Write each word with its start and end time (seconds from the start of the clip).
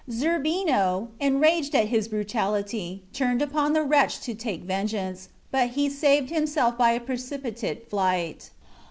Zerbino, 0.09 1.09
enraged 1.19 1.75
at 1.75 1.89
his 1.89 2.07
brutality, 2.07 3.03
turned 3.13 3.39
upon 3.39 3.73
the 3.73 3.83
wretch 3.83 4.19
to 4.21 4.33
take 4.33 4.63
vengeance, 4.63 5.29
but 5.51 5.69
he 5.77 5.89
saved 5.91 6.31
himself 6.31 6.75
by 6.75 6.93
a 6.93 6.99
precipitate 6.99 7.87
flight. 7.87 8.49